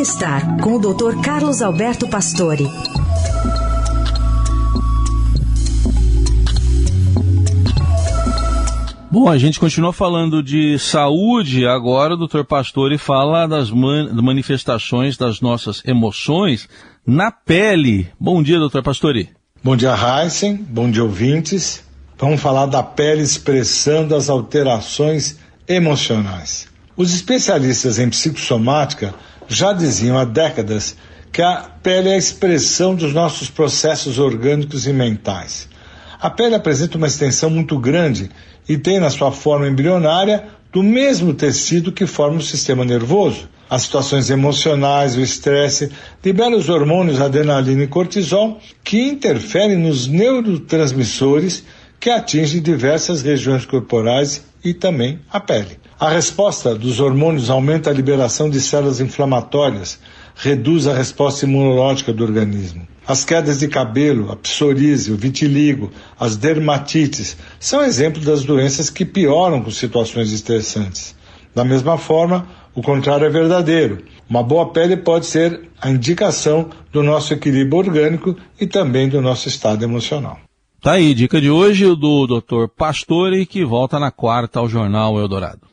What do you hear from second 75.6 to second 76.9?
a indicação